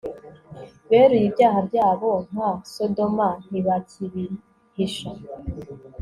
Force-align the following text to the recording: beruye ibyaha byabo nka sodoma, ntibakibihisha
beruye 0.89 1.25
ibyaha 1.29 1.59
byabo 1.69 2.09
nka 2.31 2.49
sodoma, 2.73 3.27
ntibakibihisha 3.47 5.11